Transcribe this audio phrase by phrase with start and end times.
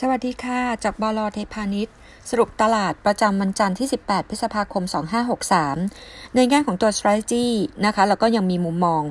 [0.00, 1.94] สวัสดีค่ะ จากบลเทพาณิชย์
[2.30, 4.84] สรุปตลาดประจำวันจันทร์ที่ 18 พฤษภาคม
[5.58, 7.46] 2563 ในแง่ของตัว strategy
[7.86, 9.02] นะคะ แล้วก็ยังมีมุมมอง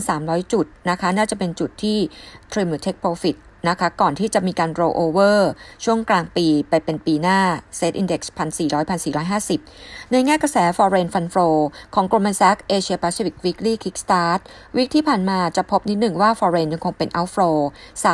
[0.00, 1.98] 1,300 จุดนะคะ น่าจะเป็นจุดที่
[2.52, 3.36] trim หรือ take profit
[3.68, 5.38] นะคะ ก่อนที่จะมีการ roll over
[5.84, 7.38] ช่วงกลางปีไปเป็นปีหน้า
[7.78, 11.56] set index 1,400 1,450 ในแง่กระแส foreign fund flow
[11.94, 14.40] ของ Goldman Sachs Asia Pacific Weekly Kickstart
[14.76, 17.56] วิกที่ผ่านมาจะพบนิดหนึ่งว่า foreign ยังคงเป็น outflow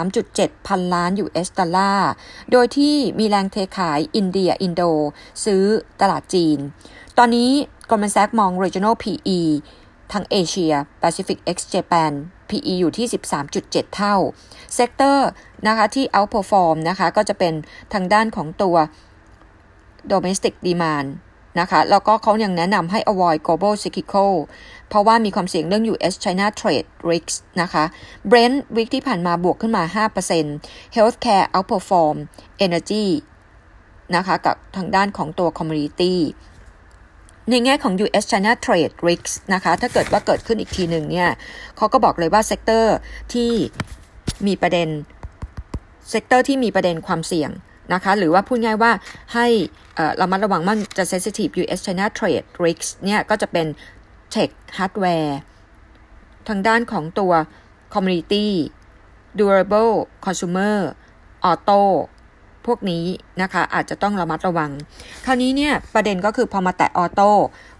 [0.04, 2.10] 3.7 พันล้าน US ดอลลาร์
[2.52, 4.82] โดยที่มีแรงเทขายอินเดียอินโด
[5.44, 5.64] ซื้อ
[6.00, 6.58] ตลาดจีน
[7.18, 7.50] ตอนนี้
[7.88, 9.40] Goldman Sachs มอง regional PE
[10.12, 12.12] ทั้ง Asia Pacific ex Japan
[12.50, 13.06] PE อยู่ที่
[13.50, 14.16] 13.7 เท่า
[14.74, 15.28] sector
[15.66, 17.54] นะคะที่ outperform นะคะก็จะเป็น
[17.92, 18.76] ทางด้านของตัว
[20.12, 21.08] domestic demand
[21.60, 24.32] นะคะแล้วก็เขายังแนะนำให้ avoid global cyclical
[24.88, 27.84] เพราะว่ามีความเสี่ยงเรื่อง US China trade risks นะคะ
[28.30, 30.06] Brent วิกที่ผ่านมาบวกขึ้นมา
[30.44, 32.16] 5% healthcare outperform
[32.66, 33.06] energy
[34.16, 36.14] นะคะกับทางด้านของตัว commodity
[37.50, 41.30] ในแง่ของ US China Trade Risks นะคะ ถ้าเกิดว่าเกิดขึ้นอีกทีหนึ่งเนี่ย
[41.76, 42.96] เขาก็บอกเลยว่า sector
[43.32, 43.50] ที่
[44.46, 44.88] มีประเด็น
[46.10, 47.50] sector ที่มีประเด็นความเสี่ยง
[47.94, 48.92] นะคะ หรือว่าพูดง่ายว่า
[49.34, 49.46] ให้
[50.16, 53.66] เรามาระวังมันจะ sensitive US China Trade Risks เนี่ยก็จะเป็น
[54.34, 55.32] Tech Hardware
[56.48, 57.32] ทางด้านของตัว
[57.94, 58.46] Commodity
[59.38, 59.92] Durable
[60.24, 60.76] Consumer
[61.50, 61.80] Auto
[62.66, 63.04] พวกนี้
[63.42, 64.70] นะคะอาจจะต้องระมัดระวัง
[65.26, 67.30] คราวนี้เนี่ยประเด็นก็คือพอมาแตะ auto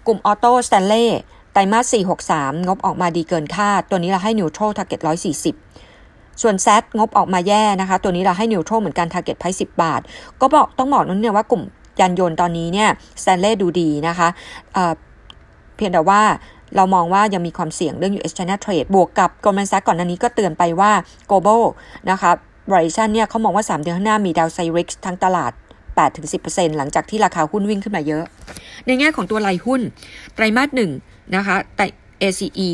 [0.07, 1.05] กลุ่ม auto Stanley
[1.53, 4.99] ไตรมาส 463 งบออกมาดีเกินคาด ตัวนี้เราให้ neutral target
[5.71, 10.01] 140 ส่วน SAT งบออกมาแย่นะคะ ตัวนี้เราให้ neutral เหมือนกัน target price 10บาท
[10.41, 11.63] ก็บอกต้องบอกนั่นเนี่ยว่ากลุ่ม
[11.99, 12.89] ยานยนต์ตอนนี้เนี่ย
[13.21, 14.27] สแตนเล่ดูดีนะคะ
[14.73, 16.21] เเพียงแต่ว่า
[16.75, 20.91] เรามองว่ายังมีความเสี่ยงเรื่อง US China Trade บวกกับ Goldman Sachs ก่อนหน้านี้ก็เตือนไปว่า
[21.29, 21.63] global
[22.11, 22.31] นะคะ
[22.73, 25.51] บริษัทเนี่ยเขามองว่า 3 เดือนข้างหน้ามีดาวไซริกทั้งตลาด
[26.15, 28.23] 8-10%หลังจากที่ราคาหุ้นวิ่งขึ้นมาเยอะ
[28.87, 29.81] ในแง่ของตัวรายหุ้น
[30.35, 30.91] ไตรมาสหนึ่ง
[31.35, 31.85] นะคะแต่
[32.21, 32.71] ACE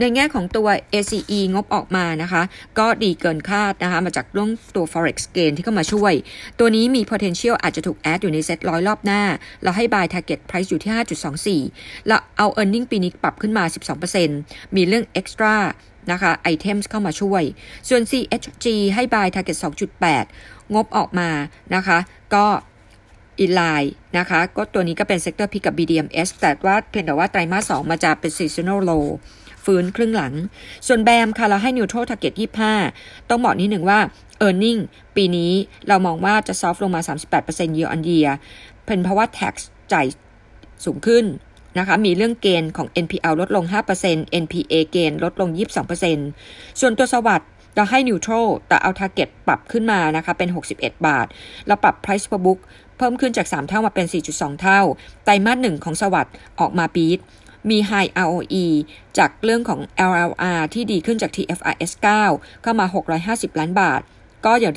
[0.00, 2.42] ในแง่ของตัว ACE งบออกมานะคะ
[2.78, 6.12] ก็ดีเกินคาดนะคะ มาจากเรื่องตัว forex gain ที่เข้ามาช่วย
[6.58, 9.22] ตัวนี้มี potential อาจจะถูก add อยู่ในเซ็ตร้อยรอบหน้า
[9.62, 13.64] เราให้ buy target price อยู่ที่ 5.24 แล้วเอา earning ปีนี้ปรับขึ้นมา
[14.20, 15.54] 12%มีเรื่อง extra
[16.12, 17.42] นะคะ items เข้ามาช่วย
[17.88, 19.58] ส่วน CHG ให้ buy target
[20.14, 21.30] 2.8 งบออกมา
[21.74, 21.98] นะคะ
[22.34, 22.46] ก็
[23.40, 29.06] in line นะคะ ก็ตัวนี้ก็เป็นเซกเตอร์พิกับ BDMs แต่ว่าเพียงแต่ว่าไตรมาส2มาจะเป็น seasonal low
[29.64, 30.34] ฟื้นครึ่งหลัง
[30.86, 32.34] ส่วน BAM ค่ะ เราให้ neutral target
[32.80, 33.98] 25 ต้องบอกนิดหนึ่งว่า
[34.46, 34.80] e a r n i n g
[35.16, 35.52] ปีนี้
[35.88, 37.00] เรามองว่าจะ soft ลงมา
[37.38, 38.30] 38% year on year
[38.86, 39.54] เป็นเพราะว่า tax
[39.92, 40.06] จ่าย
[40.84, 41.24] สูงขึ้น
[41.78, 43.64] นะคะมีเรื่องเกณฑ์ของ NPL ลดลง
[44.02, 45.48] 5% NPA เกณฑ์ลดลง
[46.14, 51.26] 22%ส่วนตัวสวัสด์เราให้ neutral แต่เอา target ปรับขึ้นมานะคะเป็น 61 บาท
[51.66, 52.58] เราปรับ price per book
[52.98, 54.80] เพิ่มขึ้นจาก 3 เท่ามาเป็น 4.2 เท่า
[55.24, 57.18] ไตรมาสหนึ่งของสวัสด์ออกมาปีด
[57.70, 58.66] มี high ROE
[59.18, 61.92] จากเรื่องของ LLR ที่ดีขึ้นจาก TFRS
[62.28, 62.86] 9เข้ามา
[63.22, 64.00] 650 ล้านบาท
[64.46, 64.74] ก็อย่าง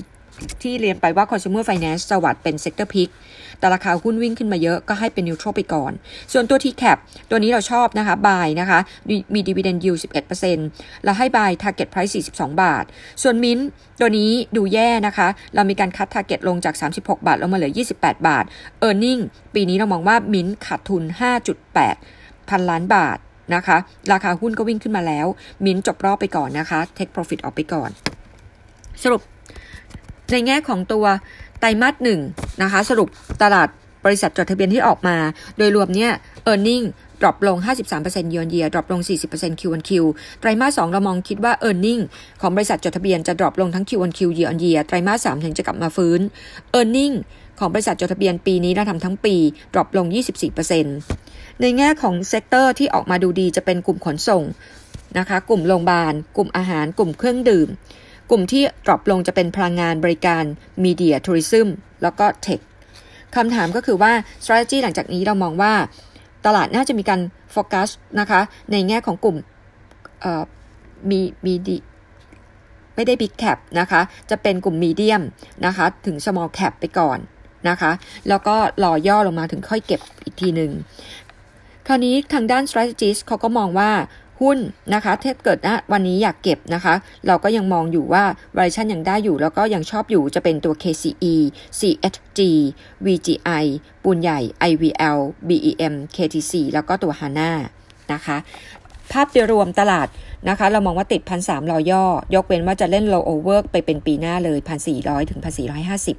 [0.61, 3.09] ที่เรียนไปว่า consumer finance สวัสดเป็น sector pick
[3.59, 5.91] แต่ราคาหุ้นวิ่งขึ้นมาเยอะก็ให้เป็นนิวโตรไปก่อน
[6.33, 6.97] ส่วนตัว TCAP
[7.29, 8.79] ตัวนี้เราชอบนะคะ buy นะคะ
[9.33, 9.99] มี dividend yield
[10.51, 12.85] 11%แล้วให้ buy target price 42 บาท
[13.23, 13.59] ส่วนมิน
[13.99, 18.45] ตัวนี้ดูแย่นะคะ เรามีการคัด target ลงจาก 36 บาท ลงมาเหลือ 28 บาท
[18.87, 19.21] earning
[19.55, 21.03] ปีนี้เรามองว่ามินขาดทุน
[21.77, 23.17] 5.8 พันล้านบาท
[23.55, 23.77] นะคะ
[24.11, 25.27] ราคาหุ้นก็วิ่งขึ้นมาแล้ว
[25.65, 27.89] มินจบรอบไปก่อนนะคะ take profit ออกไปก่อน
[29.03, 29.21] สรุป
[30.31, 31.05] ในแง่ของตัว
[31.59, 32.19] ไตรมาสหนึ่ง
[32.61, 33.07] นะคะสรุป
[33.43, 33.67] ตลาด
[34.05, 35.17] บริษัทจดทะเบียนที่ออกมา
[35.57, 36.11] โดยรวมเนี่ย
[36.51, 36.85] earning
[37.21, 37.57] drop ลง
[37.93, 39.01] 53% year on year drop ลง
[39.31, 39.91] 40% Q on Q
[40.39, 42.01] ไตรมาส 2 เรามองคิดว่า e a r n i n g
[42.41, 46.19] ของบริษัทจดทะเบียนจะ drop ลงทั้ง Q on Q year on year ไตรมาส 3 ถึงจะกลับมาฟื้น
[46.79, 47.15] e a r n i n g
[47.59, 49.35] ของบริษัทจดทะเบียนปีนี้เราทำทั้งปี
[49.73, 50.05] drop ลง
[50.83, 54.43] 24%ในแง่ของ sector ที่ออกมาดูดีจะเป็นกลุ่มขนส่ง
[55.17, 57.69] นะคะ กลุ่มโรงพยาบาล กลุ่มอาหาร กลุ่มเครื่องดื่ม
[58.29, 60.43] กลุ่มที่ drop ลงจะเป็นพลังงานบริการ
[60.83, 61.67] media tourism
[62.03, 62.59] แล้วก็ tech
[63.35, 64.11] คำถามก็คือว่า
[64.43, 65.73] strategy หลังจากนี้เรามองว่า
[66.45, 67.21] ตลาดน่าจะมีการ
[67.51, 67.89] โฟกัส
[68.19, 68.41] นะคะ
[68.71, 69.37] ในแง่ของกลุ่ม
[71.09, 71.77] มีมีดี
[72.95, 75.21] ไม่ได้ big cap นะคะ จะเป็นกลุ่ม medium
[75.65, 77.19] นะคะ ถึง small cap ไปก่อน
[77.69, 77.91] นะคะ
[78.29, 80.71] แล้วก็รอย่อลงมาถึงค่อยเก็บอีกทีหนึ่ง
[81.87, 83.91] คราวนี้ทางด้าน strategist เขาก็มองว่า
[84.41, 84.57] หุ้น
[84.93, 86.93] นะคะถ้าเกิดนะวันนี้อยากเก็บนะคะ
[87.27, 88.23] เราก็ยังมองอยู่ว่า
[88.55, 91.35] valuation ยังได้อยู่แล้วก็ยังชอบอยู่จะเป็นตัว KCE
[91.79, 92.39] CHG
[93.05, 93.65] VGI
[94.03, 94.39] ปูนใหญ่
[94.69, 97.51] IVL BEM KTC แล้วก็ตัว HANA
[98.13, 98.37] นะคะ
[99.11, 100.07] ภาพโดยรวมตลาด
[100.49, 102.03] นะคะ เรามองว่าติดพันสามรอย่อ
[102.35, 106.17] ยกเว้นว่าจะเล่น low over ไปเป็นปีหน้าเลยพันสี่ร้อยถึงพันสี่ร้อยห้าสิบ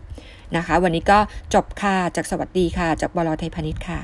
[0.57, 1.19] นะคะ วันนี้ก็
[1.55, 4.01] จบค่ะจากสวัสดีค่ะ จากบลไทยพาณิชย์ค่ะ